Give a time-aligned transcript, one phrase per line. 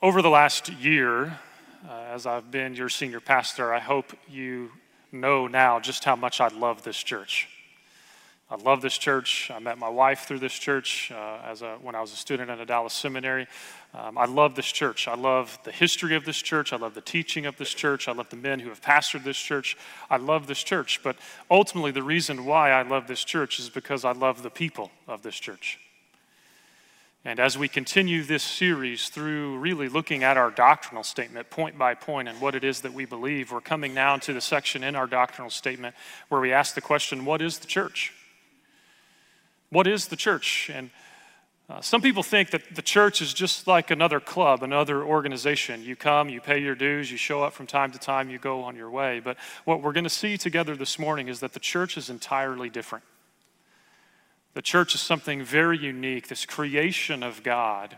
[0.00, 1.40] Over the last year,
[1.88, 4.70] uh, as I've been your senior pastor, I hope you
[5.10, 7.48] know now just how much I love this church.
[8.48, 9.50] I love this church.
[9.52, 12.48] I met my wife through this church uh, as a, when I was a student
[12.48, 13.48] at a Dallas seminary.
[13.92, 15.08] Um, I love this church.
[15.08, 16.72] I love the history of this church.
[16.72, 18.06] I love the teaching of this church.
[18.06, 19.76] I love the men who have pastored this church.
[20.08, 21.00] I love this church.
[21.02, 21.16] But
[21.50, 25.22] ultimately, the reason why I love this church is because I love the people of
[25.22, 25.80] this church.
[27.24, 31.94] And as we continue this series through really looking at our doctrinal statement point by
[31.94, 34.94] point and what it is that we believe, we're coming now to the section in
[34.94, 35.96] our doctrinal statement
[36.28, 38.12] where we ask the question what is the church?
[39.70, 40.70] What is the church?
[40.72, 40.90] And
[41.68, 45.82] uh, some people think that the church is just like another club, another organization.
[45.82, 48.62] You come, you pay your dues, you show up from time to time, you go
[48.62, 49.20] on your way.
[49.20, 52.70] But what we're going to see together this morning is that the church is entirely
[52.70, 53.04] different.
[54.54, 57.96] The church is something very unique, this creation of God,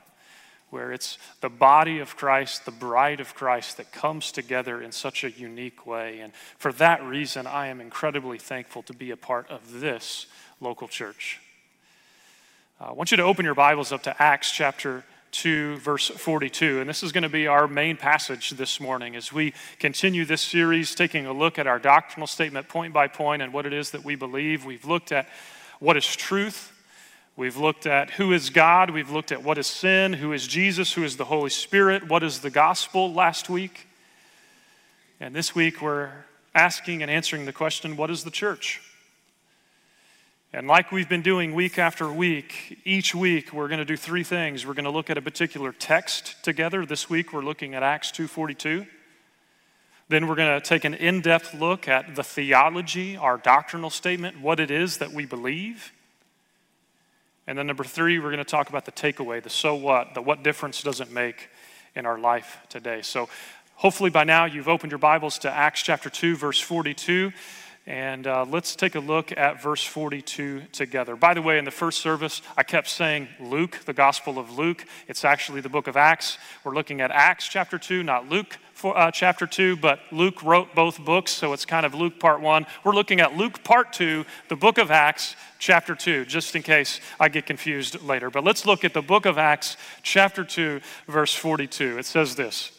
[0.71, 5.24] where it's the body of Christ, the bride of Christ that comes together in such
[5.24, 6.21] a unique way.
[6.21, 10.27] And for that reason, I am incredibly thankful to be a part of this
[10.61, 11.41] local church.
[12.80, 16.80] Uh, I want you to open your Bibles up to Acts chapter 2, verse 42.
[16.80, 20.41] And this is going to be our main passage this morning as we continue this
[20.41, 23.91] series, taking a look at our doctrinal statement point by point and what it is
[23.91, 24.65] that we believe.
[24.65, 25.29] We've looked at
[25.81, 26.73] what is truth.
[27.37, 28.91] We've looked at who is God.
[28.91, 32.23] We've looked at what is sin, who is Jesus, who is the Holy Spirit, what
[32.23, 33.87] is the gospel last week.
[35.19, 36.11] And this week we're
[36.55, 38.83] asking and answering the question what is the church?
[40.53, 44.25] And like we've been doing week after week, each week we're going to do three
[44.25, 44.67] things.
[44.67, 46.85] We're going to look at a particular text together.
[46.85, 48.87] This week we're looking at Acts 2:42.
[50.11, 54.41] Then we're going to take an in depth look at the theology, our doctrinal statement,
[54.41, 55.93] what it is that we believe.
[57.47, 60.21] And then, number three, we're going to talk about the takeaway, the so what, the
[60.21, 61.49] what difference does it make
[61.95, 63.02] in our life today.
[63.02, 63.29] So,
[63.77, 67.31] hopefully, by now you've opened your Bibles to Acts chapter 2, verse 42.
[67.87, 71.15] And uh, let's take a look at verse 42 together.
[71.15, 74.84] By the way, in the first service, I kept saying Luke, the Gospel of Luke.
[75.07, 76.37] It's actually the book of Acts.
[76.65, 80.75] We're looking at Acts chapter 2, not Luke for, uh, chapter 2, but Luke wrote
[80.75, 82.67] both books, so it's kind of Luke part 1.
[82.83, 86.99] We're looking at Luke part 2, the book of Acts, chapter 2, just in case
[87.21, 88.31] I get confused later.
[88.31, 91.99] But let's look at the book of Acts, chapter 2, verse 42.
[91.99, 92.73] It says this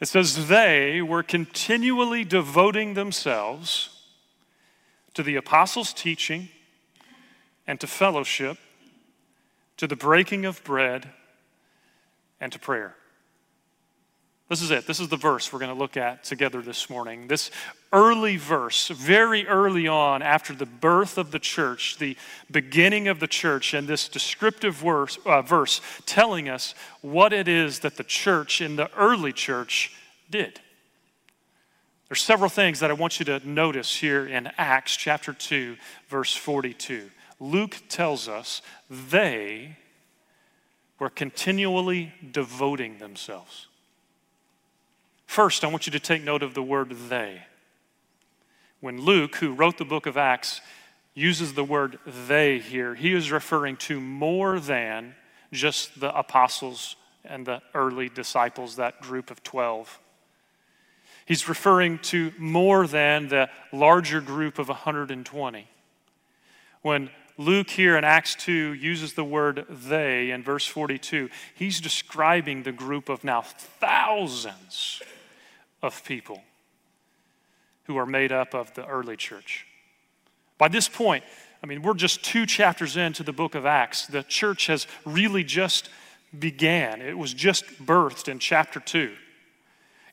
[0.00, 3.90] It says, They were continually devoting themselves
[5.12, 6.48] to the apostles' teaching
[7.66, 8.56] and to fellowship,
[9.76, 11.10] to the breaking of bread,
[12.40, 12.96] and to prayer.
[14.48, 14.86] This is it.
[14.86, 17.26] This is the verse we're going to look at together this morning.
[17.26, 17.50] This
[17.92, 22.16] early verse, very early on after the birth of the church, the
[22.48, 27.80] beginning of the church, and this descriptive verse, uh, verse telling us what it is
[27.80, 29.92] that the church in the early church
[30.30, 30.60] did.
[32.08, 35.76] There's several things that I want you to notice here in Acts chapter 2,
[36.08, 37.10] verse 42.
[37.40, 39.76] Luke tells us they
[41.00, 43.66] were continually devoting themselves.
[45.26, 47.42] First, I want you to take note of the word they.
[48.80, 50.60] When Luke, who wrote the book of Acts,
[51.14, 55.14] uses the word they here, he is referring to more than
[55.52, 59.98] just the apostles and the early disciples, that group of 12.
[61.24, 65.66] He's referring to more than the larger group of 120.
[66.82, 72.62] When Luke here in Acts 2 uses the word they in verse 42, he's describing
[72.62, 75.02] the group of now thousands
[75.94, 76.42] of people
[77.84, 79.66] who are made up of the early church.
[80.58, 81.24] By this point,
[81.62, 84.06] I mean, we're just two chapters into the book of Acts.
[84.06, 85.88] The church has really just
[86.36, 87.00] began.
[87.00, 89.12] It was just birthed in chapter 2.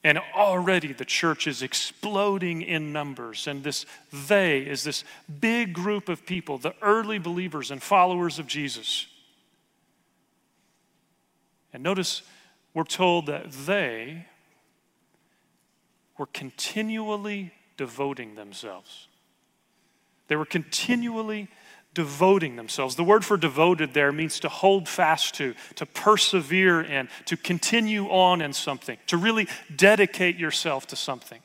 [0.06, 3.48] And already the church is exploding in numbers.
[3.48, 5.04] And this they is this
[5.40, 9.08] big group of people, the early believers and followers of Jesus.
[11.72, 12.22] And notice
[12.74, 14.26] we're told that they
[16.24, 19.10] were continually devoting themselves.
[20.30, 21.50] They were continually
[21.94, 22.96] devoting themselves.
[22.96, 28.06] The word for devoted there means to hold fast to, to persevere in, to continue
[28.06, 31.42] on in something, to really dedicate yourself to something.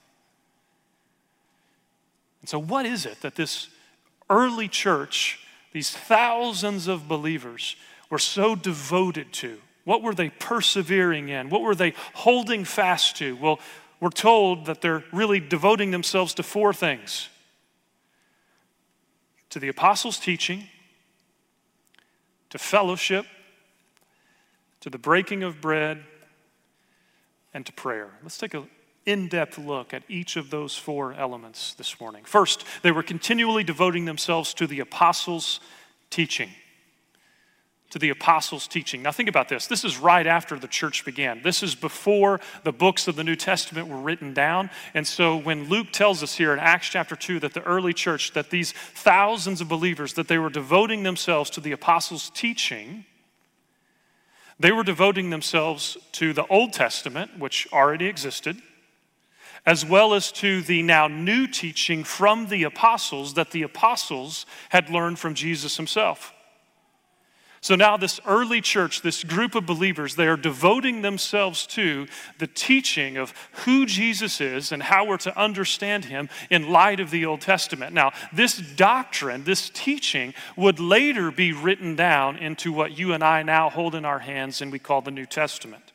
[2.40, 3.70] And so, what is it that this
[4.30, 5.40] early church,
[5.72, 7.74] these thousands of believers,
[8.10, 9.58] were so devoted to?
[9.82, 11.50] What were they persevering in?
[11.50, 13.34] What were they holding fast to?
[13.34, 13.58] Well,
[14.00, 17.28] we're told that they're really devoting themselves to four things
[19.50, 20.68] to the apostles' teaching,
[22.50, 23.24] to fellowship,
[24.80, 26.04] to the breaking of bread,
[27.54, 28.10] and to prayer.
[28.22, 28.68] Let's take an
[29.06, 32.24] in depth look at each of those four elements this morning.
[32.24, 35.60] First, they were continually devoting themselves to the apostles'
[36.10, 36.50] teaching
[37.90, 39.02] to the apostles' teaching.
[39.02, 39.66] Now, think about this.
[39.66, 41.40] This is right after the church began.
[41.42, 44.70] This is before the books of the New Testament were written down.
[44.92, 48.32] And so, when Luke tells us here in Acts chapter 2 that the early church,
[48.34, 53.06] that these thousands of believers, that they were devoting themselves to the apostles' teaching,
[54.60, 58.60] they were devoting themselves to the Old Testament, which already existed,
[59.64, 64.90] as well as to the now new teaching from the apostles that the apostles had
[64.90, 66.34] learned from Jesus himself.
[67.60, 72.06] So now, this early church, this group of believers, they are devoting themselves to
[72.38, 73.34] the teaching of
[73.64, 77.92] who Jesus is and how we're to understand him in light of the Old Testament.
[77.92, 83.42] Now, this doctrine, this teaching, would later be written down into what you and I
[83.42, 85.92] now hold in our hands and we call the New Testament.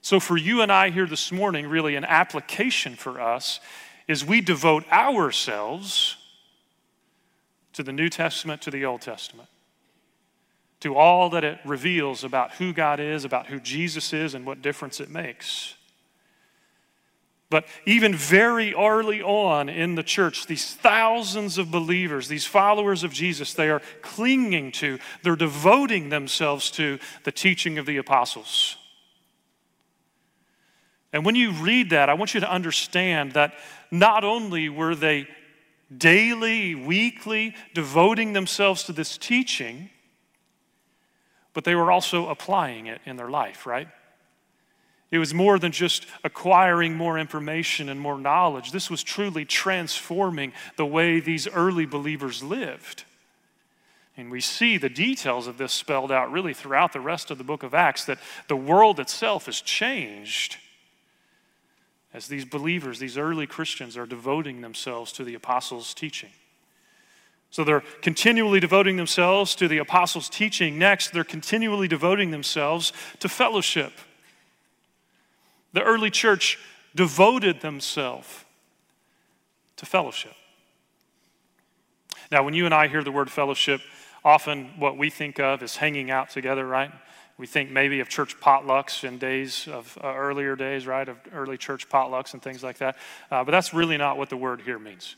[0.00, 3.60] So, for you and I here this morning, really an application for us
[4.08, 6.16] is we devote ourselves
[7.74, 9.50] to the New Testament, to the Old Testament
[10.86, 14.62] to all that it reveals about who God is, about who Jesus is, and what
[14.62, 15.74] difference it makes.
[17.50, 23.12] But even very early on in the church, these thousands of believers, these followers of
[23.12, 28.76] Jesus, they are clinging to, they're devoting themselves to the teaching of the apostles.
[31.12, 33.54] And when you read that, I want you to understand that
[33.90, 35.26] not only were they
[35.96, 39.90] daily, weekly devoting themselves to this teaching,
[41.56, 43.88] but they were also applying it in their life, right?
[45.10, 48.72] It was more than just acquiring more information and more knowledge.
[48.72, 53.04] This was truly transforming the way these early believers lived.
[54.18, 57.44] And we see the details of this spelled out really throughout the rest of the
[57.44, 58.18] book of Acts that
[58.48, 60.58] the world itself is changed
[62.12, 66.32] as these believers, these early Christians, are devoting themselves to the apostles' teaching.
[67.56, 70.78] So they're continually devoting themselves to the apostles' teaching.
[70.78, 73.94] Next, they're continually devoting themselves to fellowship.
[75.72, 76.58] The early church
[76.94, 78.44] devoted themselves
[79.76, 80.34] to fellowship.
[82.30, 83.80] Now, when you and I hear the word fellowship,
[84.22, 86.92] often what we think of is hanging out together, right?
[87.38, 91.08] We think maybe of church potlucks in days of uh, earlier days, right?
[91.08, 92.96] Of early church potlucks and things like that.
[93.30, 95.16] Uh, but that's really not what the word here means.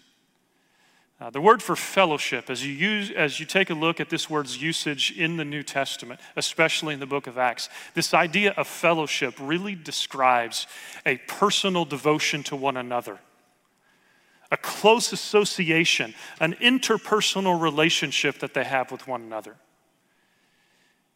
[1.21, 4.31] Uh, the word for fellowship, as you, use, as you take a look at this
[4.31, 8.69] word's usage in the New Testament, especially in the book of Acts, this idea of
[8.69, 10.69] fellowship really describes
[11.05, 13.19] a personal devotion to one another,
[14.53, 19.57] a close association, an interpersonal relationship that they have with one another.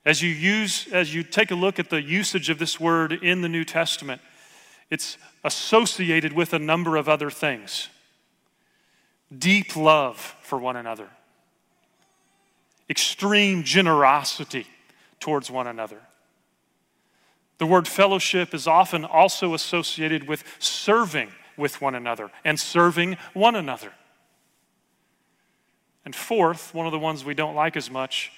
[0.04, 3.40] As you use, as you take a look at the usage of this word in
[3.40, 4.20] the New Testament,
[4.90, 7.88] it's associated with a number of other things
[9.38, 11.08] deep love for one another,
[12.88, 14.66] extreme generosity
[15.20, 16.00] towards one another.
[17.58, 23.54] The word fellowship is often also associated with serving with one another and serving one
[23.54, 23.92] another.
[26.04, 28.32] And fourth, one of the ones we don't like as much,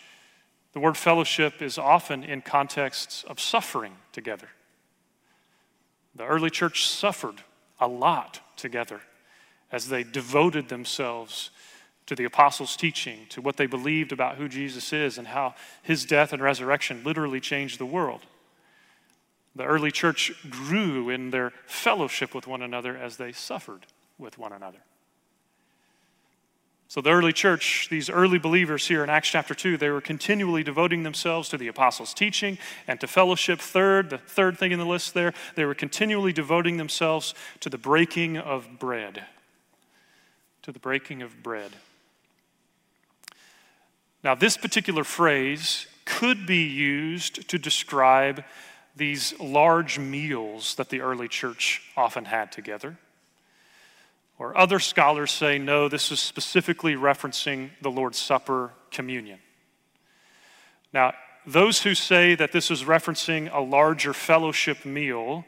[0.74, 4.48] the word fellowship is often in contexts of suffering together.
[6.14, 7.42] The early church suffered
[7.80, 9.00] a lot together
[9.72, 11.50] as they devoted themselves
[12.06, 16.04] to the apostles' teaching, to what they believed about who Jesus is and how his
[16.04, 18.20] death and resurrection literally changed the world.
[19.56, 23.86] The early church grew in their fellowship with one another as they suffered
[24.18, 24.80] with one another.
[26.88, 30.62] So, the early church, these early believers here in Acts chapter 2, they were continually
[30.62, 33.58] devoting themselves to the apostles' teaching and to fellowship.
[33.58, 37.78] Third, the third thing in the list there, they were continually devoting themselves to the
[37.78, 39.24] breaking of bread
[40.64, 41.70] to the breaking of bread.
[44.22, 48.42] Now, this particular phrase could be used to describe
[48.96, 52.96] these large meals that the early church often had together.
[54.38, 59.40] Or other scholars say, no, this is specifically referencing the Lord's Supper communion.
[60.94, 61.12] Now,
[61.46, 65.44] those who say that this is referencing a larger fellowship meal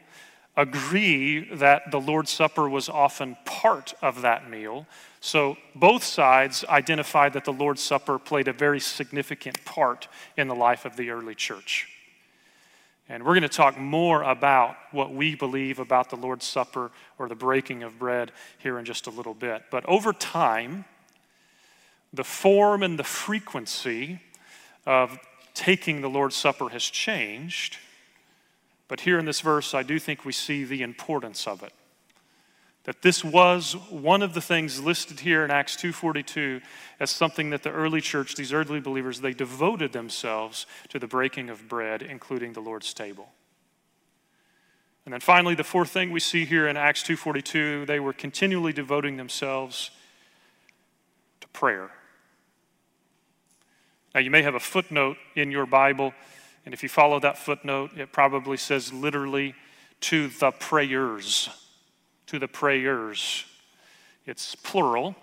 [0.57, 4.87] agree that the Lord's Supper was often part of that meal.
[5.21, 10.55] So both sides identified that the Lord's Supper played a very significant part in the
[10.55, 11.87] life of the early church.
[13.07, 17.29] And we're going to talk more about what we believe about the Lord's Supper or
[17.29, 19.63] the breaking of bread here in just a little bit.
[19.71, 20.85] But over time,
[22.11, 24.19] the form and the frequency
[24.85, 25.17] of
[25.53, 27.77] taking the Lord's Supper has changed
[28.87, 31.73] But here in this verse, I do think we see the importance of it.
[32.85, 36.61] That this was one of the things listed here in Acts 2:42
[37.01, 41.49] as something that the early church, these early believers, they devoted themselves to the breaking
[41.49, 43.33] of bread, including the Lord's table.
[45.03, 48.71] And then finally, the fourth thing we see here in Acts 2:42, they were continually
[48.71, 49.91] devoting themselves
[51.41, 51.91] to prayer.
[54.15, 56.13] Now, you may have a footnote in your Bible,
[56.67, 59.55] and if you follow that footnote, it probably says literally
[60.01, 61.47] to the prayers.
[62.25, 63.45] To the prayers.
[64.25, 65.15] It's plural,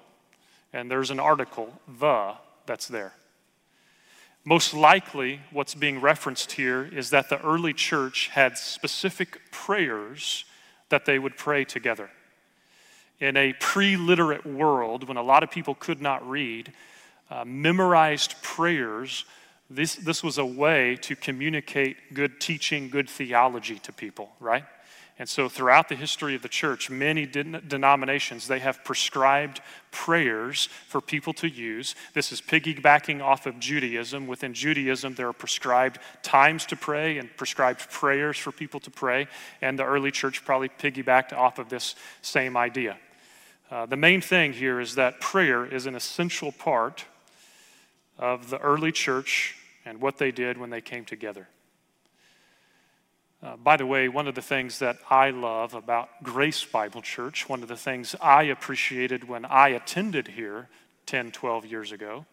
[0.72, 2.32] and there's an article, the,
[2.64, 3.12] that's there.
[4.46, 10.46] Most likely, what's being referenced here is that the early church had specific prayers
[10.88, 12.08] that they would pray together.
[13.20, 16.72] In a pre literate world, when a lot of people could not read,
[17.28, 19.26] uh, memorized prayers,
[19.70, 24.64] this, this was a way to communicate good teaching, good theology to people, right?
[25.16, 29.60] And so throughout the history of the church, many denominations, they have prescribed
[29.92, 31.94] prayers for people to use.
[32.14, 34.26] This is piggybacking off of Judaism.
[34.26, 39.28] Within Judaism, there are prescribed times to pray and prescribed prayers for people to pray.
[39.62, 42.96] And the early church probably piggybacked off of this same idea.
[43.70, 47.04] Uh, the main thing here is that prayer is an essential part
[48.18, 51.48] of the early church and what they did when they came together.
[53.42, 57.46] Uh, by the way, one of the things that I love about Grace Bible Church,
[57.46, 60.68] one of the things I appreciated when I attended here
[61.04, 62.24] 10, 12 years ago,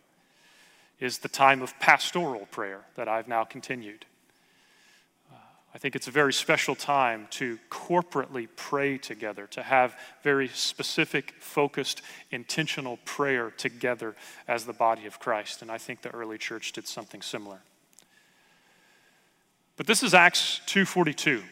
[1.01, 4.05] is the time of pastoral prayer that I've now continued.
[5.73, 11.33] I think it's a very special time to corporately pray together, to have very specific,
[11.39, 14.15] focused, intentional prayer together
[14.49, 15.61] as the body of Christ.
[15.61, 17.61] And I think the early church did something similar.
[19.77, 21.43] But this is Acts 2:42.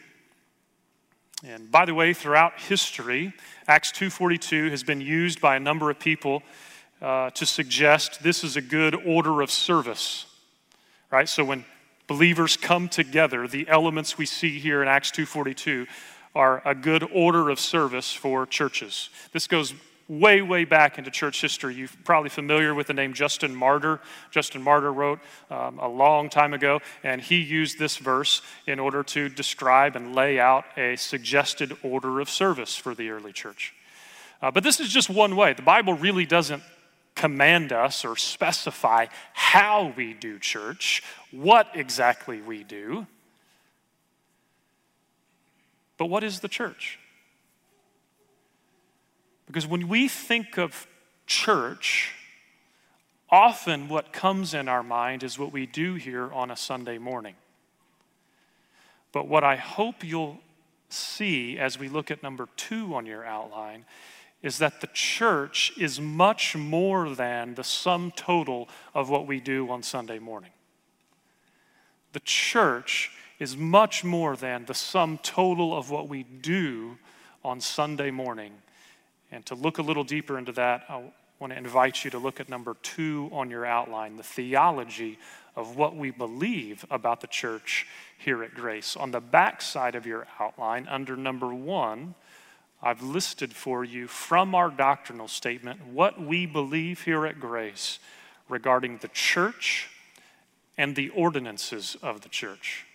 [1.42, 3.32] And by the way, throughout history,
[3.66, 6.42] Acts 2:42 has been used by a number of people
[7.00, 10.26] uh, to suggest this is a good order of service.
[11.10, 11.28] Right?
[11.28, 11.64] So when
[12.10, 15.86] believers come together, the elements we see here in Acts 2:42
[16.34, 19.10] are a good order of service for churches.
[19.30, 19.74] This goes
[20.08, 21.76] way, way back into church history.
[21.76, 24.00] You're probably familiar with the name Justin Martyr.
[24.32, 25.20] Justin Martyr wrote
[25.52, 30.12] um, a long time ago, and he used this verse in order to describe and
[30.12, 33.72] lay out a suggested order of service for the early church.
[34.42, 35.52] Uh, but this is just one way.
[35.52, 36.64] The Bible really doesn't
[37.20, 43.06] command us or specify how we do church, what exactly we do.
[45.98, 46.98] But what is the church?
[49.46, 50.86] Because when we think of
[51.26, 52.14] church,
[53.28, 57.34] often what comes in our mind is what we do here on a Sunday morning.
[59.12, 60.38] But what I hope you'll
[60.88, 63.84] see as we look at number two on your outline
[64.42, 69.70] is that the church is much more than the sum total of what we do
[69.70, 70.50] on Sunday morning.
[72.12, 76.98] The church is much more than the sum total of what we do
[77.44, 78.52] on Sunday morning.
[79.30, 81.02] And to look a little deeper into that, I
[81.38, 85.18] want to invite you to look at number two on your outline the theology
[85.56, 87.86] of what we believe about the church
[88.18, 88.96] here at Grace.
[88.96, 92.14] On the back side of your outline, under number one,
[92.82, 97.98] I've listed for you from our doctrinal statement what we believe here at Grace
[98.48, 99.88] regarding the church
[100.78, 102.86] and the ordinances of the church.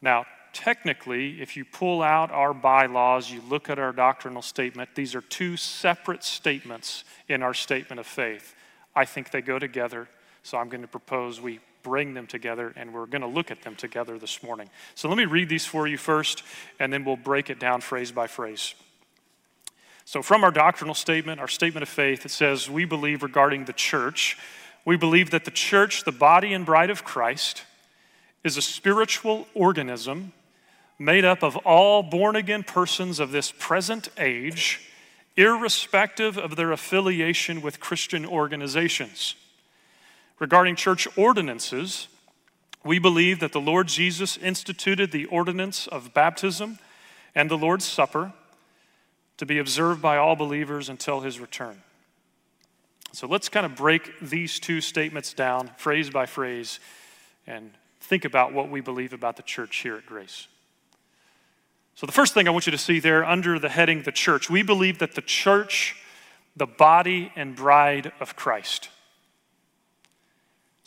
[0.00, 5.16] Now, technically, if you pull out our bylaws, you look at our doctrinal statement, these
[5.16, 8.54] are two separate statements in our statement of faith.
[8.94, 10.08] I think they go together,
[10.44, 13.62] so I'm going to propose we bring them together, and we're going to look at
[13.62, 14.68] them together this morning.
[14.94, 16.42] So let me read these for you first,
[16.78, 18.74] and then we'll break it down phrase by phrase.
[20.04, 23.74] So, from our doctrinal statement, our statement of faith, it says, We believe regarding the
[23.74, 24.38] church,
[24.86, 27.64] we believe that the church, the body and bride of Christ,
[28.42, 30.32] is a spiritual organism
[30.98, 34.88] made up of all born again persons of this present age,
[35.36, 39.34] irrespective of their affiliation with Christian organizations.
[40.38, 42.08] Regarding church ordinances,
[42.84, 46.78] we believe that the Lord Jesus instituted the ordinance of baptism
[47.34, 48.32] and the Lord's Supper
[49.36, 51.82] to be observed by all believers until his return.
[53.12, 56.78] So let's kind of break these two statements down, phrase by phrase,
[57.46, 60.46] and think about what we believe about the church here at Grace.
[61.94, 64.48] So, the first thing I want you to see there under the heading the church,
[64.48, 65.96] we believe that the church,
[66.56, 68.90] the body and bride of Christ.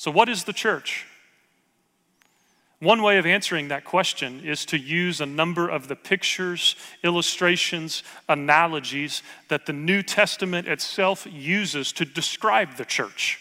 [0.02, 1.06] So, what is the church?
[2.80, 8.02] One way of answering that question is to use a number of the pictures, illustrations,
[8.28, 13.40] analogies that the New Testament itself uses to describe the church.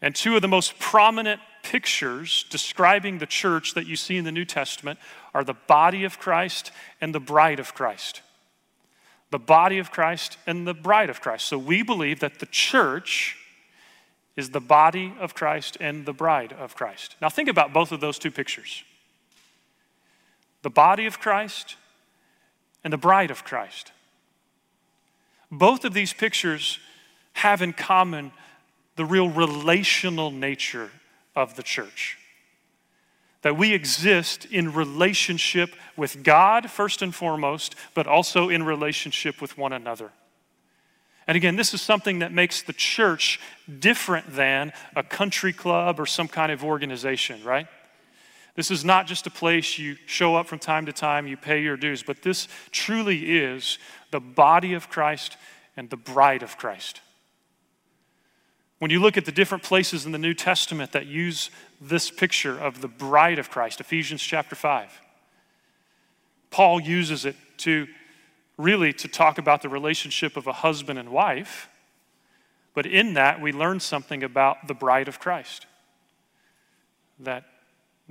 [0.00, 4.32] And two of the most prominent pictures describing the church that you see in the
[4.32, 4.98] New Testament
[5.34, 8.22] are the body of Christ and the bride of Christ.
[9.30, 11.44] The body of Christ and the bride of Christ.
[11.44, 13.36] So we believe that the church
[14.36, 17.16] is the body of Christ and the bride of Christ.
[17.22, 18.84] Now, think about both of those two pictures
[20.62, 21.76] the body of Christ
[22.82, 23.92] and the bride of Christ.
[25.50, 26.80] Both of these pictures
[27.34, 28.32] have in common
[28.96, 30.90] the real relational nature
[31.36, 32.18] of the church.
[33.42, 39.56] That we exist in relationship with God, first and foremost, but also in relationship with
[39.56, 40.10] one another.
[41.26, 43.40] And again, this is something that makes the church
[43.80, 47.66] different than a country club or some kind of organization, right?
[48.54, 51.62] This is not just a place you show up from time to time, you pay
[51.62, 53.78] your dues, but this truly is
[54.12, 55.36] the body of Christ
[55.76, 57.00] and the bride of Christ.
[58.78, 62.58] When you look at the different places in the New Testament that use this picture
[62.58, 65.00] of the bride of Christ, Ephesians chapter 5,
[66.50, 67.86] Paul uses it to
[68.56, 71.68] really to talk about the relationship of a husband and wife.
[72.74, 75.66] But in that, we learn something about the bride of Christ.
[77.18, 77.44] That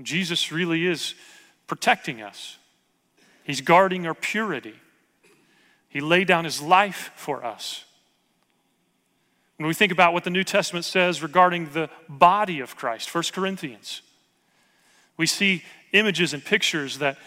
[0.01, 1.15] Jesus really is
[1.67, 2.57] protecting us,
[3.43, 4.75] He's guarding our purity.
[5.87, 7.85] He laid down His life for us.
[9.57, 13.23] When we think about what the New Testament says regarding the body of Christ, 1
[13.31, 14.01] Corinthians,
[15.15, 17.17] we see images and pictures that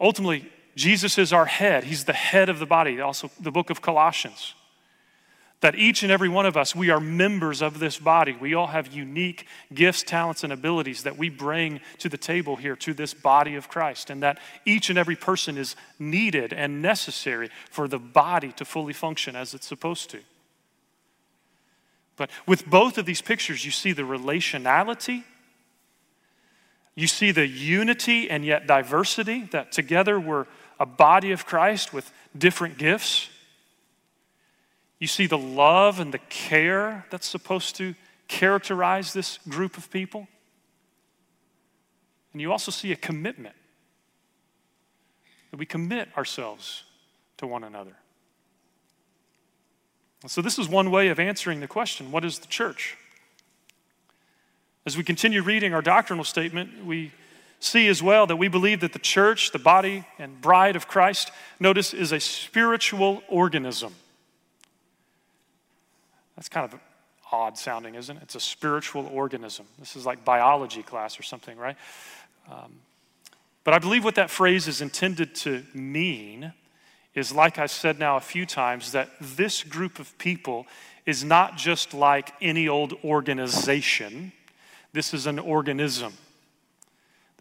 [0.00, 1.84] ultimately Jesus is our head.
[1.84, 3.00] He's the head of the body.
[3.00, 4.54] Also, the book of Colossians.
[5.60, 8.36] That each and every one of us, we are members of this body.
[8.40, 12.74] We all have unique gifts, talents, and abilities that we bring to the table here,
[12.76, 14.10] to this body of Christ.
[14.10, 18.92] And that each and every person is needed and necessary for the body to fully
[18.92, 20.20] function as it's supposed to.
[22.16, 25.24] But with both of these pictures, you see the relationality
[26.94, 30.46] you see the unity and yet diversity, that together we're
[30.82, 33.28] a body of Christ with different gifts.
[34.98, 37.94] You see the love and the care that's supposed to
[38.26, 40.26] characterize this group of people.
[42.32, 43.54] And you also see a commitment
[45.52, 46.82] that we commit ourselves
[47.36, 47.96] to one another.
[50.26, 52.96] So, this is one way of answering the question what is the church?
[54.84, 57.12] As we continue reading our doctrinal statement, we
[57.64, 61.30] see as well that we believe that the church, the body and bride of Christ,
[61.60, 63.94] notice, is a spiritual organism.
[66.36, 66.78] That's kind of
[67.30, 68.22] odd sounding, isn't it?
[68.24, 69.66] It's a spiritual organism.
[69.78, 71.76] This is like biology class or something, right?
[72.50, 72.74] Um,
[73.64, 76.52] but I believe what that phrase is intended to mean
[77.14, 80.66] is, like I said now a few times, that this group of people
[81.06, 84.32] is not just like any old organization,
[84.92, 86.12] this is an organism.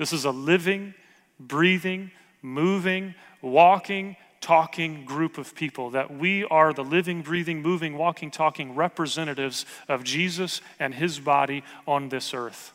[0.02, 0.96] This is a living,
[1.40, 2.10] breathing,
[2.42, 8.74] moving, walking, talking group of people, that we are the living, breathing, moving, walking, talking
[8.74, 12.74] representatives of Jesus and his body on this earth.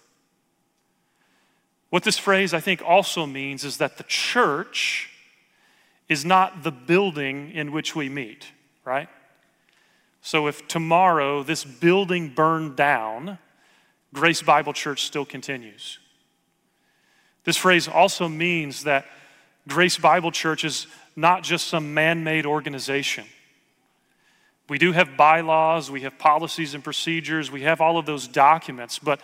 [1.91, 5.11] What this phrase, I think, also means is that the church
[6.09, 8.53] is not the building in which we meet,
[8.85, 9.09] right?
[10.23, 13.39] So if tomorrow this building burned down,
[14.15, 15.99] Grace Bible Church still continues.
[17.47, 19.07] This phrase also means that
[19.69, 23.25] Grace Bible Church is not just some man made organization.
[24.69, 28.99] We do have bylaws, we have policies and procedures, we have all of those documents,
[28.99, 29.21] but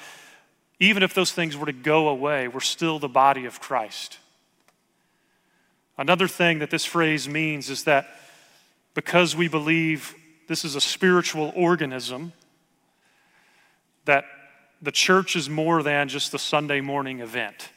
[0.78, 4.18] even if those things were to go away, we're still the body of Christ.
[5.98, 8.06] Another thing that this phrase means is that
[8.94, 10.14] because we believe
[10.46, 12.32] this is a spiritual organism,
[14.04, 14.24] that
[14.80, 17.70] the church is more than just the Sunday morning event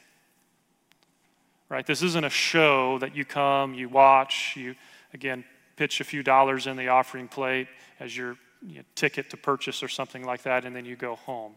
[1.68, 1.86] right?
[1.86, 4.74] This isn't a show that you come, you watch, you,
[5.12, 5.44] again,
[5.76, 7.68] pitch a few dollars in the offering plate
[8.00, 11.16] as your you know, ticket to purchase or something like that, and then you go
[11.16, 11.52] home.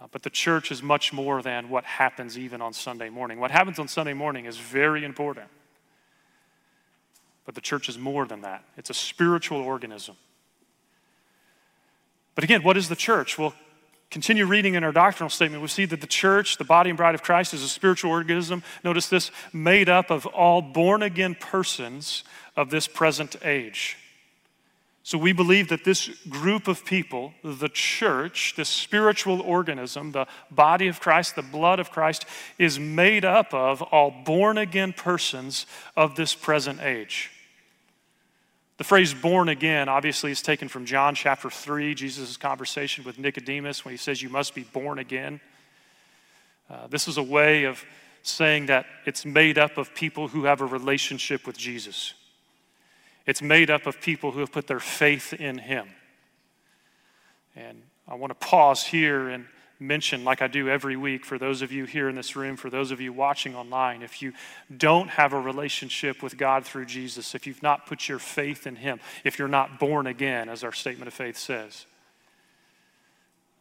[0.00, 3.38] Uh, but the church is much more than what happens even on Sunday morning.
[3.38, 5.48] What happens on Sunday morning is very important.
[7.44, 10.16] But the church is more than that, it's a spiritual organism.
[12.34, 13.38] But again, what is the church?
[13.38, 13.54] Well,
[14.12, 17.16] continue reading in our doctrinal statement, we see that the church, the body and bride
[17.16, 18.62] of Christ, is a spiritual organism.
[18.84, 22.22] Notice this made up of all born again persons
[22.54, 23.96] of this present age.
[25.02, 30.86] So we believe that this group of people, the church, this spiritual organism, the body
[30.86, 32.24] of Christ, the blood of Christ,
[32.56, 37.31] is made up of all born again persons of this present age.
[38.82, 43.84] The phrase born again obviously is taken from John chapter 3, Jesus' conversation with Nicodemus
[43.84, 45.40] when he says, You must be born again.
[46.68, 47.84] Uh, this is a way of
[48.24, 52.14] saying that it's made up of people who have a relationship with Jesus.
[53.24, 55.86] It's made up of people who have put their faith in Him.
[57.54, 59.46] And I want to pause here and
[59.82, 62.70] mention, like I do every week, for those of you here in this room, for
[62.70, 64.32] those of you watching online, if you
[64.74, 68.76] don't have a relationship with God through Jesus, if you've not put your faith in
[68.76, 71.86] Him, if you're not born again, as our statement of faith says,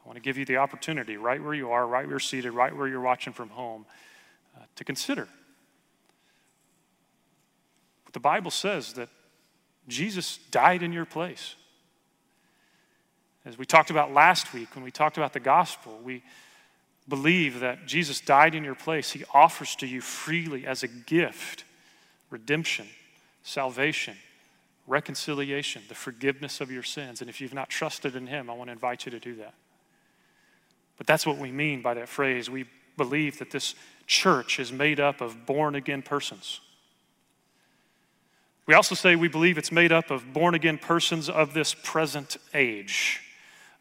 [0.04, 2.52] I want to give you the opportunity, right where you are, right where you're seated,
[2.52, 3.86] right where you're watching from home,
[4.58, 5.28] uh, to consider.
[8.06, 9.10] But the Bible says that
[9.88, 11.56] Jesus died in your place.
[13.46, 16.24] As we talked about last week when we talked about the gospel, we
[17.08, 19.12] believe that Jesus died in your place.
[19.12, 21.66] He offers to you freely as a gift
[22.30, 22.88] redemption,
[23.44, 24.16] salvation,
[24.88, 27.20] reconciliation, the forgiveness of your sins.
[27.20, 29.54] And if you've not trusted in Him, I want to invite you to do that.
[30.98, 32.50] But that's what we mean by that phrase.
[32.50, 33.76] We believe that this
[34.08, 36.62] church is made up of born again persons
[38.72, 42.38] we also say we believe it's made up of born again persons of this present
[42.54, 43.22] age.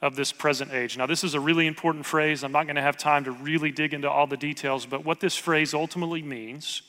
[0.03, 0.97] Of this present age.
[0.97, 2.43] Now, this is a really important phrase.
[2.43, 5.21] I'm not going to have time to really dig into all the details, but what
[5.21, 6.81] this phrase ultimately means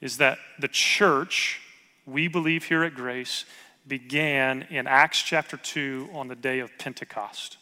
[0.00, 1.60] is that the church,
[2.06, 3.44] we believe here at Grace,
[3.86, 7.58] began in Acts chapter 2 on the day of Pentecost.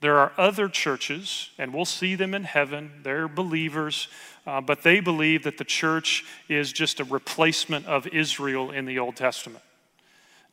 [0.00, 2.90] There are other churches, and we'll see them in heaven.
[3.04, 4.08] They're believers,
[4.46, 8.98] uh, but they believe that the church is just a replacement of Israel in the
[8.98, 9.64] Old Testament.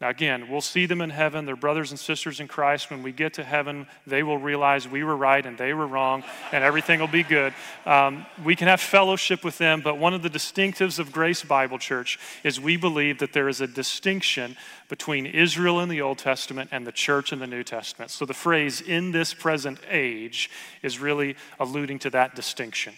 [0.02, 1.46] Now, again, we'll see them in heaven.
[1.46, 2.90] They're brothers and sisters in Christ.
[2.90, 6.24] When we get to heaven, they will realize we were right and they were wrong,
[6.54, 7.54] and everything will be good.
[7.86, 11.78] Um, we can have fellowship with them, but one of the distinctives of Grace Bible
[11.78, 14.56] Church is we believe that there is a distinction
[14.88, 18.10] between Israel in the Old Testament and the church in the New Testament.
[18.10, 20.50] So the phrase in this present age
[20.82, 22.94] is really alluding to that distinction.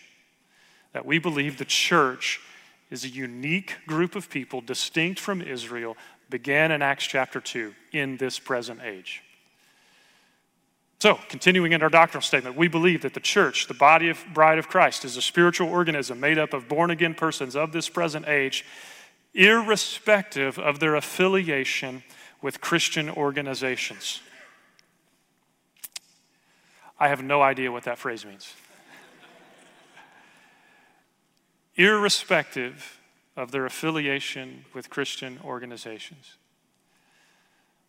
[0.93, 2.39] That we believe the church
[2.91, 5.95] is a unique group of people distinct from Israel
[6.31, 9.21] began in Acts chapter 2 in this present age.
[10.99, 14.57] So, continuing in our doctrinal statement, we believe that the church, the body of bride
[14.57, 18.27] of Christ, is a spiritual organism made up of born again persons of this present
[18.27, 18.65] age,
[19.33, 22.03] irrespective of their affiliation
[22.41, 24.21] with Christian organizations.
[26.99, 28.53] I have no idea what that phrase means.
[31.75, 33.00] irrespective
[33.35, 36.35] of their affiliation with Christian organizations.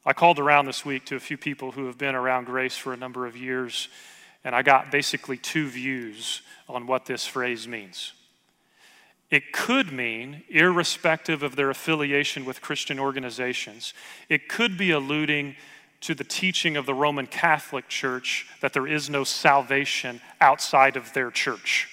[0.04, 2.92] I called around this week to a few people who have been around Grace for
[2.92, 3.88] a number of years,
[4.44, 8.12] and I got basically two views on what this phrase means.
[9.30, 13.94] It could mean, irrespective of their affiliation with Christian organizations,
[14.28, 15.56] it could be alluding
[16.02, 21.12] to the teaching of the Roman Catholic Church that there is no salvation outside of
[21.14, 21.88] their church.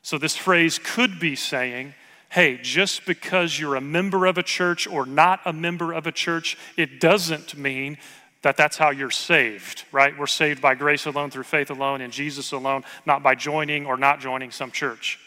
[0.00, 1.94] So, this phrase could be saying,
[2.32, 6.12] hey, just because you're a member of a church or not a member of a
[6.12, 7.98] church, it doesn't mean
[8.40, 10.18] that that's how you're saved, right?
[10.18, 13.98] We're saved by grace alone, through faith alone, in Jesus alone, not by joining or
[13.98, 15.18] not joining some church.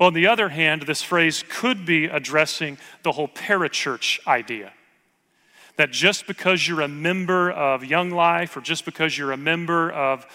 [0.00, 4.72] On the other hand, this phrase could be addressing the whole parachurch idea.
[5.76, 9.90] That just because you're a member of Young Life or just because you're a member
[9.90, 10.26] of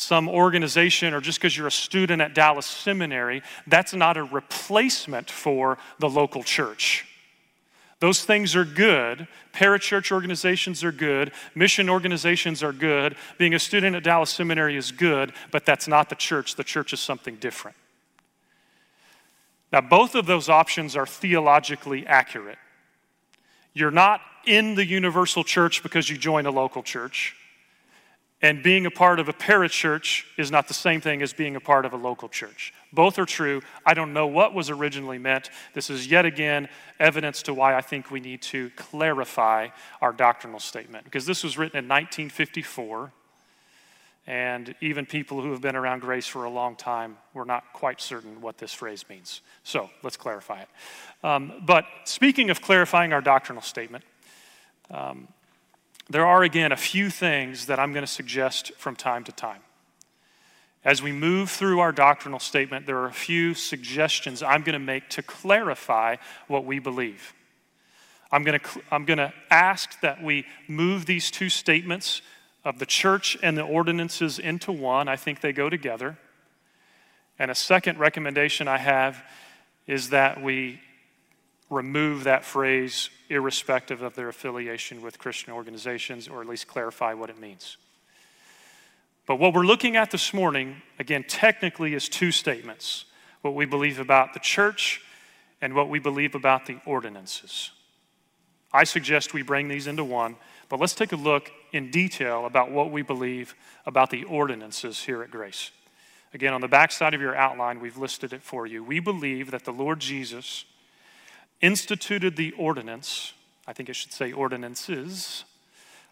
[0.00, 5.30] some organization or just because you're a student at Dallas Seminary, that's not a replacement
[5.30, 7.06] for the local church.
[8.00, 9.28] Those things are good.
[9.52, 11.32] Parachurch organizations are good.
[11.54, 13.14] Mission organizations are good.
[13.36, 16.56] Being a student at Dallas Seminary is good, but that's not the church.
[16.56, 17.76] The church is something different.
[19.70, 22.58] Now, both of those options are theologically accurate.
[23.74, 27.36] You're not in the universal church because you join a local church.
[28.42, 31.60] And being a part of a parachurch is not the same thing as being a
[31.60, 32.72] part of a local church.
[32.90, 33.60] Both are true.
[33.84, 35.50] I don't know what was originally meant.
[35.74, 39.68] This is yet again evidence to why I think we need to clarify
[40.00, 41.04] our doctrinal statement.
[41.04, 43.12] Because this was written in 1954,
[44.26, 48.00] and even people who have been around grace for a long time were not quite
[48.00, 49.42] certain what this phrase means.
[49.64, 50.68] So let's clarify it.
[51.22, 54.04] Um, but speaking of clarifying our doctrinal statement,
[54.90, 55.28] um,
[56.10, 59.60] there are, again, a few things that I'm going to suggest from time to time.
[60.84, 64.78] As we move through our doctrinal statement, there are a few suggestions I'm going to
[64.78, 66.16] make to clarify
[66.48, 67.32] what we believe.
[68.32, 72.22] I'm going to I'm going to ask that we move these two statements
[72.64, 75.08] of the church and the ordinances into one.
[75.08, 76.18] I think they go together.
[77.38, 79.22] And a second recommendation I have
[79.86, 80.80] is that we
[81.70, 87.30] remove that phrase irrespective of their affiliation with Christian organizations, or at least clarify what
[87.30, 87.76] it means.
[89.26, 93.04] But what we're looking at this morning, again, technically is two statements
[93.42, 95.00] what we believe about the church
[95.62, 97.70] and what we believe about the ordinances.
[98.72, 100.36] I suggest we bring these into one,
[100.68, 103.54] but let's take a look in detail about what we believe
[103.86, 105.70] about the ordinances here at Grace.
[106.34, 108.84] Again, on the backside of your outline, we've listed it for you.
[108.84, 110.64] We believe that the Lord Jesus
[111.60, 113.32] instituted the ordinance,
[113.66, 115.44] I think it should say ordinances,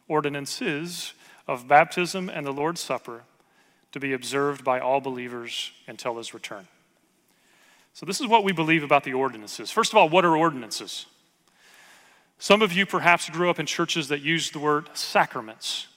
[0.06, 1.14] ordinances
[1.46, 3.22] of baptism and the Lord's Supper
[3.92, 6.68] to be observed by all believers until his return.
[7.94, 9.70] So, this is what we believe about the ordinances.
[9.70, 11.06] First of all, what are ordinances?
[12.38, 15.88] Some of you perhaps grew up in churches that used the word sacraments.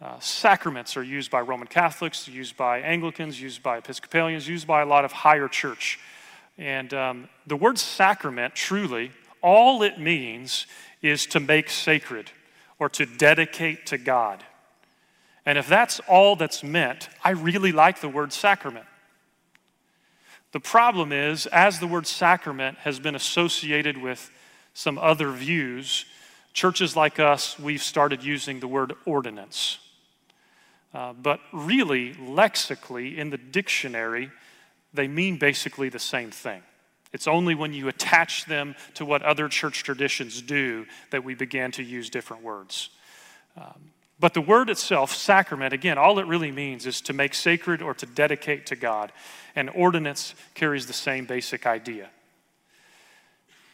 [0.00, 4.80] Uh, sacraments are used by Roman Catholics, used by Anglicans, used by Episcopalians, used by
[4.80, 5.98] a lot of higher church.
[6.58, 10.66] And um, the word sacrament, truly, all it means
[11.00, 12.30] is to make sacred
[12.80, 14.42] or to dedicate to God.
[15.46, 18.86] And if that's all that's meant, I really like the word sacrament.
[20.52, 24.30] The problem is, as the word sacrament has been associated with
[24.74, 26.06] some other views,
[26.52, 29.78] churches like us, we've started using the word ordinance.
[30.92, 34.30] Uh, but really, lexically, in the dictionary,
[34.92, 36.62] they mean basically the same thing.
[37.12, 41.70] It's only when you attach them to what other church traditions do that we begin
[41.72, 42.90] to use different words.
[43.56, 47.80] Um, but the word itself, sacrament, again, all it really means is to make sacred
[47.82, 49.12] or to dedicate to God.
[49.54, 52.10] And ordinance carries the same basic idea.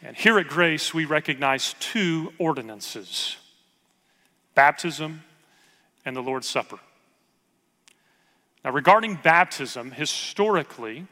[0.03, 3.37] And here at Grace, we recognize two ordinances
[4.55, 5.23] baptism
[6.05, 6.79] and the Lord's Supper.
[8.65, 11.07] Now, regarding baptism, historically,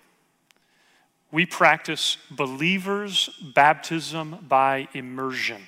[1.31, 5.62] we practice believers' baptism by immersion.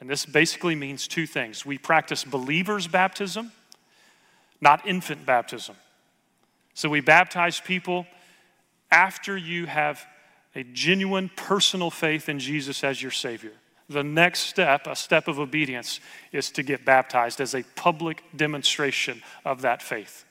[0.00, 1.64] And this basically means two things.
[1.66, 3.52] We practice believers' baptism,
[4.60, 5.76] not infant baptism.
[6.74, 8.06] So we baptize people
[8.90, 10.04] after you have
[10.54, 13.52] a genuine personal faith in Jesus as your Savior.
[13.88, 16.00] The next step, a step of obedience,
[16.30, 20.24] is to get baptized as a public demonstration of that faith.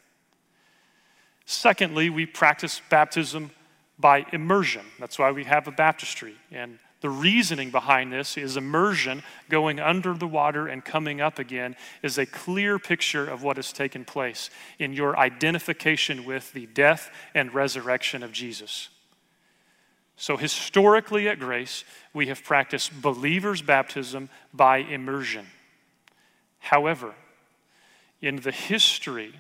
[1.49, 3.51] Secondly, we practice baptism
[3.97, 4.85] by immersion.
[4.99, 6.35] That's why we have a baptistry.
[6.51, 11.77] And the reasoning behind this is immersion, going under the water and coming up again,
[12.03, 17.09] is a clear picture of what has taken place in your identification with the death
[17.33, 18.89] and resurrection of Jesus.
[20.17, 25.47] So, historically at Grace, we have practiced believers' baptism by immersion.
[26.59, 27.15] However,
[28.21, 29.33] in the history,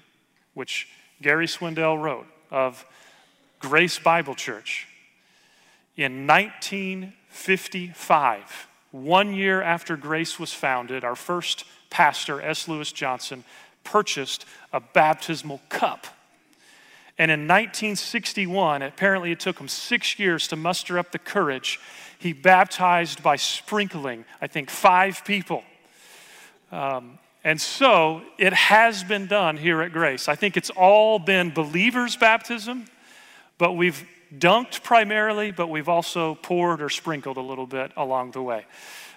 [0.53, 0.87] which
[1.21, 2.85] Gary Swindell wrote, of
[3.59, 4.87] Grace Bible Church,
[5.95, 12.67] in 1955, one year after Grace was founded, our first pastor, S.
[12.67, 13.43] Lewis Johnson,
[13.83, 16.07] purchased a baptismal cup
[17.19, 21.79] and in 1961, apparently it took him six years to muster up the courage.
[22.19, 25.63] He baptized by sprinkling, I think, five people.
[26.71, 30.27] Um, and so it has been done here at Grace.
[30.27, 32.87] I think it's all been believers' baptism,
[33.57, 34.05] but we've
[34.37, 38.65] dunked primarily, but we've also poured or sprinkled a little bit along the way.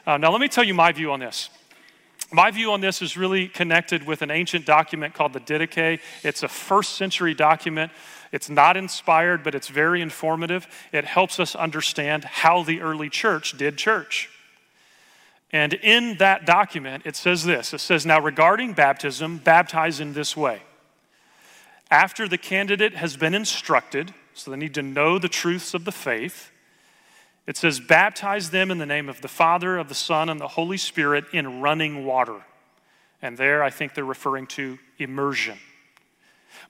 [0.06, 1.50] Uh, now, let me tell you my view on this.
[2.32, 5.98] My view on this is really connected with an ancient document called the Didache.
[6.22, 7.90] It's a first century document.
[8.30, 10.68] It's not inspired, but it's very informative.
[10.92, 14.30] It helps us understand how the early church did church.
[15.52, 20.36] And in that document, it says this it says, Now regarding baptism, baptize in this
[20.36, 20.62] way.
[21.90, 25.92] After the candidate has been instructed, so they need to know the truths of the
[25.92, 26.52] faith,
[27.46, 30.46] it says, baptize them in the name of the Father, of the Son, and the
[30.46, 32.42] Holy Spirit in running water.
[33.20, 35.58] And there I think they're referring to immersion.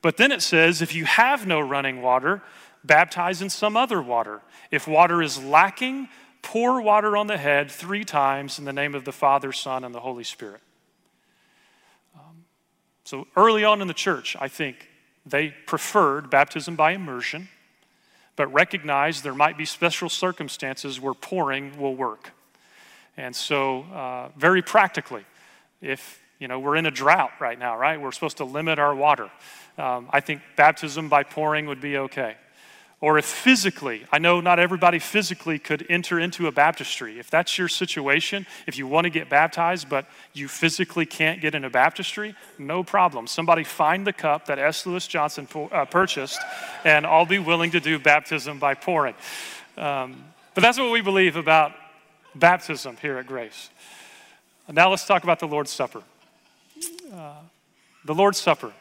[0.00, 2.42] But then it says, if you have no running water,
[2.82, 4.40] baptize in some other water.
[4.70, 6.08] If water is lacking,
[6.42, 9.94] pour water on the head three times in the name of the Father, Son, and
[9.94, 10.60] the Holy Spirit.
[12.14, 12.44] Um,
[13.04, 14.88] so early on in the church, I think
[15.26, 17.48] they preferred baptism by immersion
[18.40, 22.32] but recognize there might be special circumstances where pouring will work.
[23.18, 25.26] And so, uh, very practically,
[25.82, 28.00] if you know we're in a drought right now, right?
[28.00, 29.30] We're supposed to limit our water.
[29.76, 32.36] Um, I think baptism by pouring would be okay.
[33.02, 37.18] Or if physically, I know not everybody physically could enter into a baptistry.
[37.18, 41.54] If that's your situation, if you want to get baptized, but you physically can't get
[41.54, 43.26] in a baptistry, no problem.
[43.26, 44.84] Somebody find the cup that S.
[44.84, 46.40] Lewis Johnson uh, purchased,
[46.84, 49.14] and I'll be willing to do baptism by pouring.
[49.78, 50.22] Um,
[50.54, 51.72] but that's what we believe about
[52.34, 53.70] baptism here at Grace.
[54.70, 56.02] Now let's talk about the Lord's Supper.
[57.12, 57.32] Uh,
[58.04, 58.72] the Lord's Supper.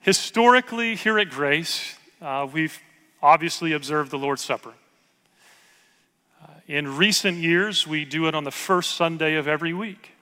[0.00, 2.78] Historically, here at Grace, uh, we've
[3.20, 4.72] obviously observed the Lord's Supper.
[6.42, 10.12] Uh, in recent years, we do it on the first Sunday of every week.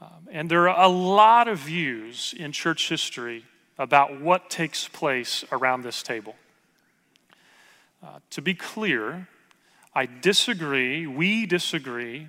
[0.00, 3.44] Um, and there are a lot of views in church history
[3.76, 6.36] about what takes place around this table.
[8.02, 9.26] Uh, to be clear,
[9.94, 12.28] I disagree, we disagree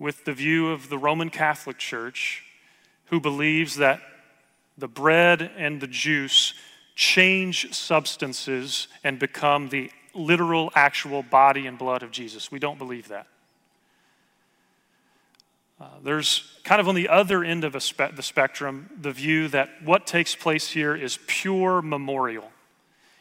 [0.00, 2.44] with the view of the Roman Catholic Church,
[3.06, 4.00] who believes that
[4.76, 6.54] the bread and the juice
[6.98, 12.50] change substances and become the literal, actual body and blood of Jesus.
[12.50, 13.28] We don't believe that.
[15.80, 19.70] Uh, there's kind of on the other end of spe- the spectrum the view that
[19.84, 22.50] what takes place here is pure memorial.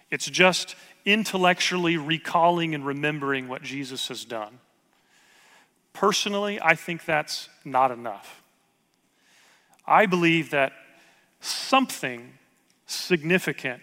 [0.09, 4.57] It's just intellectually recalling and remembering what Jesus has done.
[5.93, 8.41] Personally, I think that's not enough.
[9.85, 10.73] I believe that
[11.41, 12.33] something
[12.87, 13.81] significant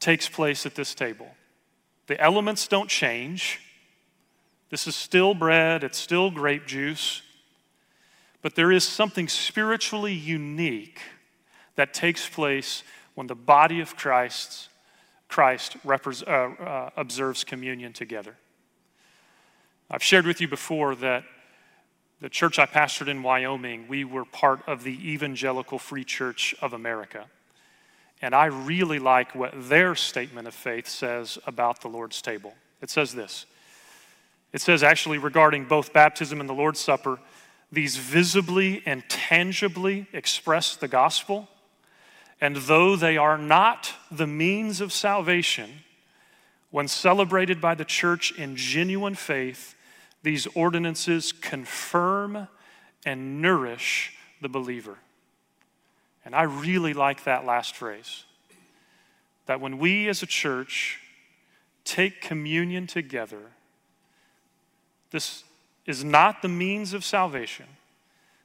[0.00, 1.28] takes place at this table.
[2.06, 3.60] The elements don't change.
[4.70, 7.22] This is still bread, it's still grape juice.
[8.40, 11.00] But there is something spiritually unique
[11.76, 12.82] that takes place
[13.14, 14.68] when the body of Christ,
[15.28, 18.36] Christ uh, uh, observes communion together.
[19.90, 21.24] I've shared with you before that
[22.20, 26.72] the church I pastored in Wyoming, we were part of the Evangelical Free Church of
[26.72, 27.26] America.
[28.22, 32.54] And I really like what their statement of faith says about the Lord's table.
[32.80, 33.46] It says this
[34.52, 37.18] it says, actually, regarding both baptism and the Lord's Supper,
[37.70, 41.48] these visibly and tangibly express the gospel.
[42.40, 45.70] And though they are not the means of salvation,
[46.70, 49.74] when celebrated by the church in genuine faith,
[50.22, 52.48] these ordinances confirm
[53.06, 54.98] and nourish the believer.
[56.24, 58.24] And I really like that last phrase
[59.46, 61.00] that when we as a church
[61.84, 63.40] take communion together,
[65.10, 65.44] this
[65.84, 67.66] is not the means of salvation.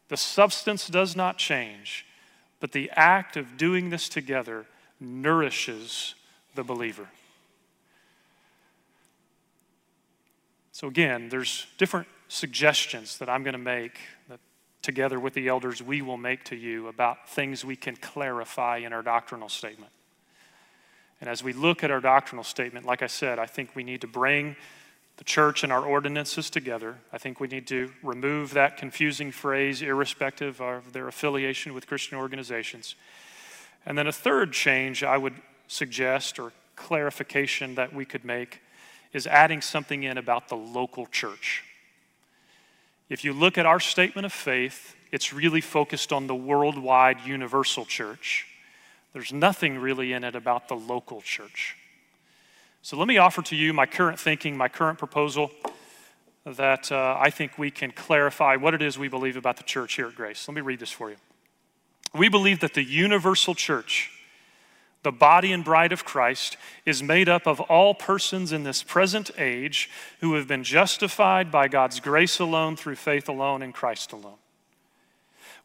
[0.09, 2.05] The substance does not change,
[2.59, 4.65] but the act of doing this together
[4.99, 6.15] nourishes
[6.55, 7.07] the believer.
[10.71, 13.99] So, again, there's different suggestions that I'm going to make
[14.87, 18.93] together with the elders, we will make to you about things we can clarify in
[18.93, 19.91] our doctrinal statement.
[21.19, 23.99] And as we look at our doctrinal statement, like I said, I think we need
[23.99, 24.55] to bring
[25.17, 26.95] the church and our ordinances together.
[27.11, 32.17] I think we need to remove that confusing phrase, irrespective of their affiliation with Christian
[32.17, 32.95] organizations.
[33.85, 35.33] And then a third change I would
[35.67, 38.61] suggest or clarification that we could make
[39.11, 41.65] is adding something in about the local church.
[43.09, 47.85] If you look at our statement of faith, it's really focused on the worldwide universal
[47.85, 48.45] church.
[49.13, 51.77] There's nothing really in it about the local church.
[52.81, 55.51] So let me offer to you my current thinking, my current proposal
[56.45, 59.95] that uh, I think we can clarify what it is we believe about the church
[59.95, 60.47] here at Grace.
[60.47, 61.17] Let me read this for you.
[62.13, 64.11] We believe that the universal church
[65.03, 69.31] the body and bride of Christ, is made up of all persons in this present
[69.37, 74.37] age who have been justified by God's grace alone through faith alone in Christ alone.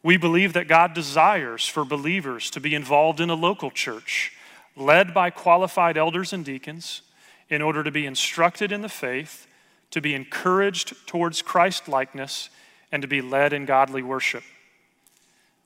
[0.01, 4.33] We believe that God desires for believers to be involved in a local church
[4.75, 7.01] led by qualified elders and deacons
[7.49, 9.47] in order to be instructed in the faith,
[9.91, 12.49] to be encouraged towards Christ likeness,
[12.91, 14.43] and to be led in godly worship.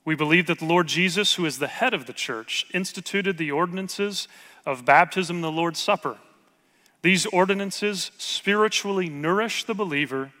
[0.08, 3.50] We believe that the Lord Jesus, who is the head of the church, instituted the
[3.50, 4.26] ordinances
[4.64, 6.16] of baptism and the Lord's Supper.
[7.02, 10.32] These ordinances spiritually nourish the believer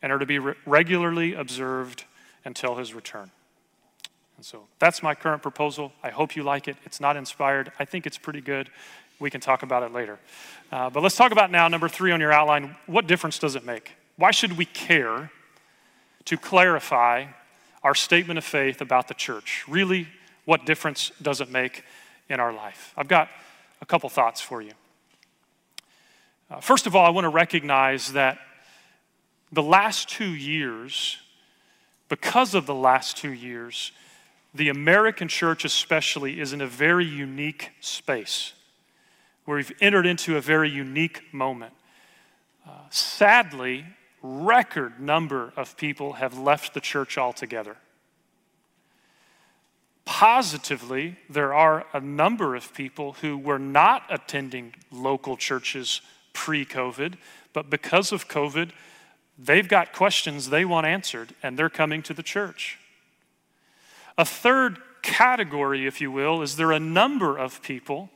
[0.00, 2.04] and are to be re- regularly observed
[2.46, 3.30] until his return.
[4.38, 5.92] And so that's my current proposal.
[6.02, 6.78] I hope you like it.
[6.86, 7.72] It's not inspired.
[7.78, 8.70] I think it's pretty good.
[9.18, 10.18] We can talk about it later.
[10.72, 13.66] Uh, but let's talk about now, number three on your outline what difference does it
[13.66, 13.92] make?
[14.16, 15.30] Why should we care
[16.24, 17.26] to clarify
[17.84, 19.64] our statement of faith about the church.
[19.68, 20.08] Really,
[20.46, 21.84] what difference does it make
[22.28, 22.92] in our life?
[22.96, 23.28] I've got
[23.82, 24.72] a couple thoughts for you.
[26.50, 28.38] Uh, first of all, I want to recognize that
[29.52, 31.18] the last two years,
[32.08, 33.92] because of the last two years,
[34.54, 38.54] the American church, especially, is in a very unique space
[39.44, 41.74] where we've entered into a very unique moment.
[42.66, 43.84] Uh, sadly,
[44.24, 47.76] record number of people have left the church altogether.
[50.06, 56.00] Positively, there are a number of people who were not attending local churches
[56.32, 57.14] pre COVID,
[57.52, 58.70] but because of COVID,
[59.38, 62.78] they've got questions they want answered and they're coming to the church.
[64.16, 68.08] A third category, if you will, is there a number of people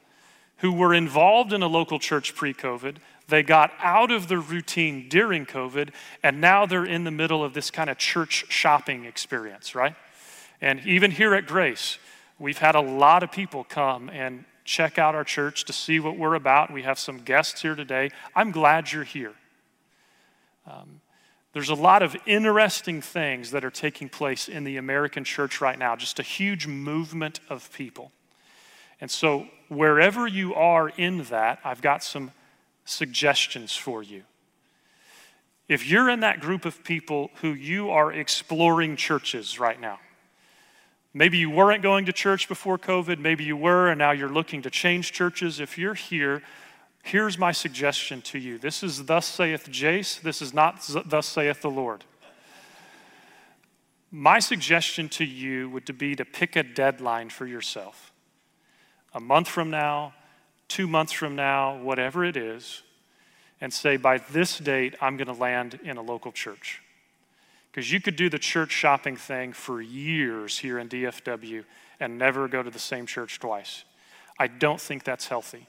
[0.59, 2.97] who were involved in a local church pre COVID.
[3.29, 5.91] They got out of the routine during COVID,
[6.23, 9.95] and now they're in the middle of this kind of church shopping experience, right?
[10.63, 11.99] And even here at Grace,
[12.39, 16.17] we've had a lot of people come and check out our church to see what
[16.17, 16.73] we're about.
[16.73, 18.11] We have some guests here today.
[18.35, 19.35] I'm glad you're here.
[20.67, 21.01] Um,
[21.53, 25.79] there's a lot of interesting things that are taking place in the American church right
[25.79, 28.11] now, just a huge movement of people.
[29.01, 32.33] And so, wherever you are in that, I've got some
[32.89, 34.23] suggestions for you.
[35.69, 40.01] If you're in that group of people who you are exploring churches right now,
[41.13, 44.63] maybe you weren't going to church before COVID, maybe you were, and now you're looking
[44.63, 45.61] to change churches.
[45.61, 46.43] If you're here,
[47.03, 48.59] here's my suggestion to you.
[48.59, 52.05] This is thus saith Jace, this is not thus saith the Lord.
[54.11, 58.13] My suggestion to you would be to pick a deadline for yourself
[59.15, 60.13] a month from now,
[60.69, 62.83] two months from now, whatever it is,
[63.61, 66.81] and say, by this date, I'm going to land in a local church.
[67.71, 71.65] Because you could do the church shopping thing for years here in DFW
[72.01, 73.85] and never go to the same church twice.
[74.39, 75.67] I don't think that's healthy.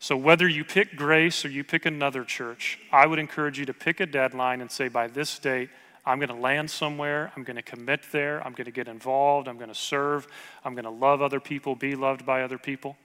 [0.00, 3.74] So, whether you pick Grace or you pick another church, I would encourage you to
[3.74, 5.70] pick a deadline and say, by this date,
[6.04, 7.30] I'm going to land somewhere.
[7.36, 8.44] I'm going to commit there.
[8.44, 9.46] I'm going to get involved.
[9.46, 10.26] I'm going to serve.
[10.64, 12.96] I'm going to love other people, be loved by other people.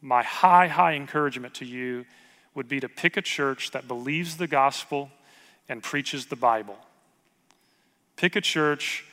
[0.00, 2.06] My high, high encouragement to you
[2.54, 5.10] would be to pick a church that believes the gospel
[5.68, 6.76] and preaches the Bible.
[8.16, 9.04] Pick a church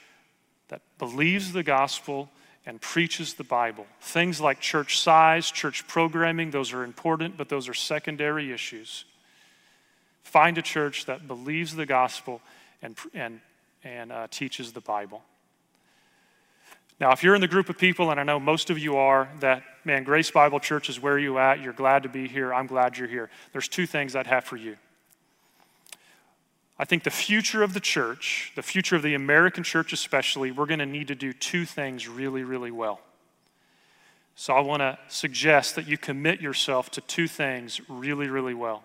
[0.69, 2.29] that believes the gospel
[2.65, 3.85] and preaches the Bible.
[4.01, 9.05] Things like church size, church programming, those are important, but those are secondary issues.
[10.23, 12.41] Find a church that believes the gospel
[12.81, 13.41] and, and,
[13.83, 15.21] and uh, teaches the Bible.
[16.99, 19.29] Now, if you're in the group of people, and I know most of you are,
[19.41, 22.67] that, man, Grace Bible Church is where you at, you're glad to be here, I'm
[22.67, 23.29] glad you're here.
[23.51, 24.77] There's two things I'd have for you.
[26.77, 30.65] I think the future of the church, the future of the American church especially, we're
[30.65, 32.99] going to need to do two things really, really well.
[34.35, 38.83] So I want to suggest that you commit yourself to two things really, really well.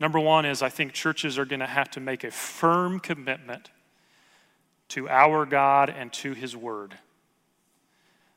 [0.00, 3.70] Number one is I think churches are going to have to make a firm commitment
[4.88, 6.94] to our God and to His Word.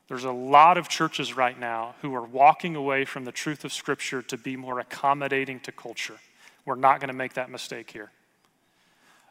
[0.08, 3.72] There's a lot of churches right now who are walking away from the truth of
[3.72, 6.18] Scripture to be more accommodating to culture.
[6.66, 8.10] We're not going to make that mistake here.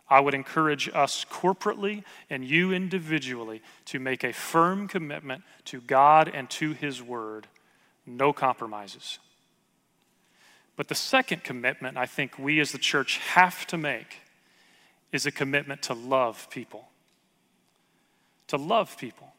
[0.10, 6.30] I would encourage us corporately and you individually to make a firm commitment to God
[6.34, 7.48] and to His Word.
[8.06, 9.20] No compromises.
[10.76, 14.18] But the second commitment I think we as the church have to make
[15.12, 16.90] is a commitment to love people.
[18.52, 19.32] To love people.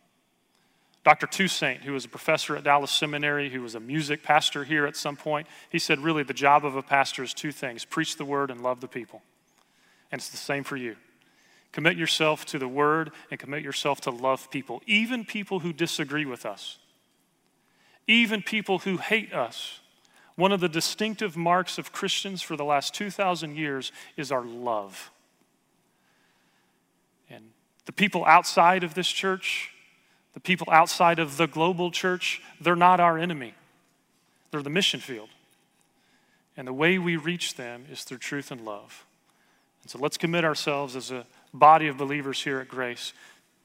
[1.05, 1.27] Dr.
[1.27, 4.97] Toussaint, who was a professor at Dallas Seminary, who was a music pastor here at
[4.97, 8.25] some point, he said, really, the job of a pastor is two things preach the
[8.25, 9.21] word and love the people.
[10.11, 10.97] And it's the same for you.
[11.73, 16.25] Commit yourself to the word and commit yourself to love people, even people who disagree
[16.25, 16.79] with us,
[18.07, 19.81] even people who hate us.
[20.37, 25.12] One of the distinctive marks of Christians for the last 2,000 years is our love.
[27.87, 29.71] The people outside of this church,
[30.35, 33.55] the people outside of the global church, they're not our enemy.
[34.51, 35.31] They're the mission field.
[36.57, 39.05] And the way we reach them is through truth and love.
[39.83, 43.13] And so let's commit ourselves as a body of believers here at Grace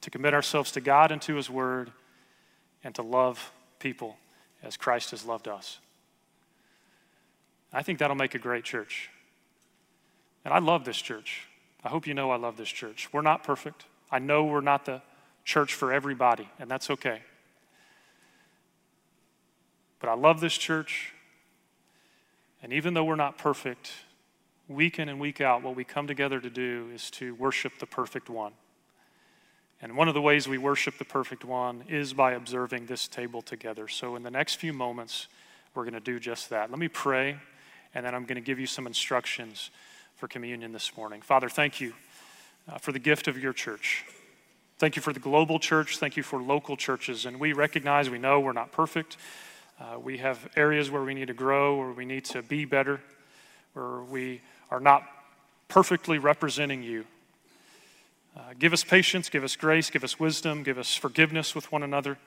[0.00, 1.92] to commit ourselves to God and to His Word
[2.82, 4.16] and to love people
[4.62, 5.78] as Christ has loved us.
[7.72, 9.10] I think that'll make a great church.
[10.44, 11.46] And I love this church.
[11.84, 13.12] I hope you know I love this church.
[13.12, 13.84] We're not perfect.
[14.10, 15.02] I know we're not the
[15.44, 17.22] church for everybody, and that's okay.
[20.00, 21.12] But I love this church.
[22.62, 23.90] And even though we're not perfect,
[24.68, 27.86] week in and week out, what we come together to do is to worship the
[27.86, 28.52] perfect one.
[29.80, 33.42] And one of the ways we worship the perfect one is by observing this table
[33.42, 33.86] together.
[33.86, 35.28] So, in the next few moments,
[35.74, 36.70] we're going to do just that.
[36.70, 37.38] Let me pray
[37.94, 39.70] and then I'm going to give you some instructions
[40.16, 41.22] for communion this morning.
[41.22, 41.94] Father, thank you
[42.68, 44.04] uh, for the gift of your church.
[44.78, 45.98] Thank you for the global church.
[45.98, 47.26] Thank you for local churches.
[47.26, 49.16] And we recognize, we know we're not perfect.
[49.80, 53.00] Uh, we have areas where we need to grow, where we need to be better,
[53.72, 54.40] where we
[54.70, 55.02] are not
[55.68, 57.04] perfectly representing you.
[58.36, 61.82] Uh, give us patience, give us grace, give us wisdom, give us forgiveness with one
[61.82, 62.18] another.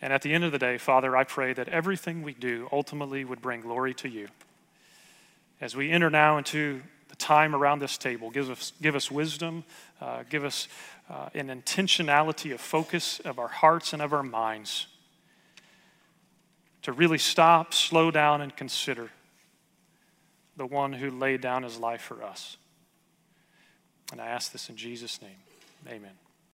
[0.00, 3.24] And at the end of the day, Father, I pray that everything we do ultimately
[3.24, 4.28] would bring glory to you.
[5.60, 6.80] As we enter now into
[7.20, 9.62] time around this table, give us, give us wisdom,
[10.00, 10.66] uh, give us
[11.08, 14.86] uh, an intentionality of focus of our hearts and of our minds
[16.82, 19.10] to really stop, slow down, and consider
[20.56, 22.56] the one who laid down his life for us.
[24.12, 25.36] And I ask this in Jesus' name.
[25.88, 26.29] Amen.